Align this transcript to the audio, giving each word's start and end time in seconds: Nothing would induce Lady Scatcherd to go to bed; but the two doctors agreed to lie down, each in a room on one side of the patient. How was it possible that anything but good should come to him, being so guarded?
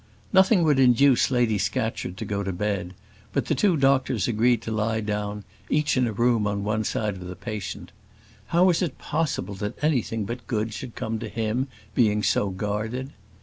Nothing 0.33 0.63
would 0.63 0.79
induce 0.79 1.29
Lady 1.29 1.59
Scatcherd 1.59 2.17
to 2.17 2.25
go 2.25 2.41
to 2.41 2.51
bed; 2.51 2.95
but 3.33 3.45
the 3.45 3.53
two 3.53 3.77
doctors 3.77 4.27
agreed 4.27 4.63
to 4.63 4.71
lie 4.71 4.99
down, 4.99 5.43
each 5.69 5.95
in 5.95 6.07
a 6.07 6.11
room 6.11 6.47
on 6.47 6.63
one 6.63 6.83
side 6.83 7.13
of 7.13 7.27
the 7.27 7.35
patient. 7.35 7.91
How 8.47 8.63
was 8.63 8.81
it 8.81 8.97
possible 8.97 9.53
that 9.61 9.77
anything 9.83 10.25
but 10.25 10.47
good 10.47 10.73
should 10.73 10.95
come 10.95 11.19
to 11.19 11.29
him, 11.29 11.67
being 11.93 12.23
so 12.23 12.49
guarded? 12.49 13.11